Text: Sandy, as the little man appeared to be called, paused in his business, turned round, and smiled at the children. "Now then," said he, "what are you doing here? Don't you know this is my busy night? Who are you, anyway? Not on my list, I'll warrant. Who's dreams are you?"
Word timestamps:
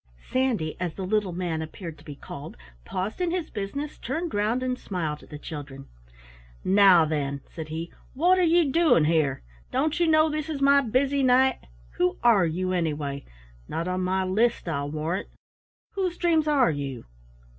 Sandy, 0.31 0.75
as 0.79 0.95
the 0.95 1.05
little 1.05 1.31
man 1.31 1.61
appeared 1.61 1.99
to 1.99 2.03
be 2.03 2.15
called, 2.15 2.57
paused 2.85 3.21
in 3.21 3.29
his 3.29 3.51
business, 3.51 3.99
turned 3.99 4.33
round, 4.33 4.63
and 4.63 4.75
smiled 4.79 5.21
at 5.21 5.29
the 5.29 5.37
children. 5.37 5.85
"Now 6.63 7.05
then," 7.05 7.41
said 7.45 7.67
he, 7.69 7.93
"what 8.15 8.39
are 8.39 8.41
you 8.41 8.71
doing 8.71 9.05
here? 9.05 9.43
Don't 9.71 9.99
you 9.99 10.07
know 10.07 10.27
this 10.27 10.49
is 10.49 10.59
my 10.59 10.81
busy 10.81 11.21
night? 11.21 11.67
Who 11.97 12.17
are 12.23 12.47
you, 12.47 12.71
anyway? 12.73 13.25
Not 13.67 13.87
on 13.87 14.01
my 14.01 14.23
list, 14.23 14.67
I'll 14.67 14.89
warrant. 14.89 15.29
Who's 15.91 16.17
dreams 16.17 16.47
are 16.47 16.71
you?" 16.71 17.05